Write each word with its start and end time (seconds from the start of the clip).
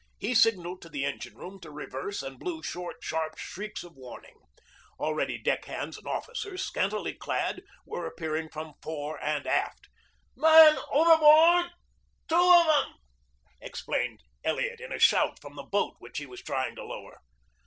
He 0.17 0.33
signaled 0.33 0.81
to 0.81 0.89
the 0.89 1.05
engine 1.05 1.35
room 1.35 1.59
to 1.59 1.69
reverse 1.69 2.23
and 2.23 2.39
blew 2.39 2.63
short, 2.63 2.95
sharp 3.03 3.37
shrieks 3.37 3.83
of 3.83 3.93
warning. 3.95 4.35
Already 4.99 5.37
deckhands 5.37 5.95
and 5.95 6.07
officers, 6.07 6.65
scantily 6.65 7.13
clad, 7.13 7.61
were 7.85 8.07
appearing 8.07 8.49
from 8.49 8.73
fore 8.81 9.23
and 9.23 9.45
aft. 9.45 9.89
"Men 10.35 10.79
overboard 10.91 11.69
two 12.27 12.35
of 12.35 12.65
'em!" 12.67 12.95
explained 13.61 14.21
Elliot 14.43 14.81
in 14.81 14.91
a 14.91 14.97
shout 14.97 15.39
from 15.39 15.55
the 15.55 15.61
boat 15.61 15.97
which 15.99 16.17
he 16.17 16.25
was 16.25 16.41
trying 16.41 16.73
to 16.77 16.83
lower. 16.83 17.19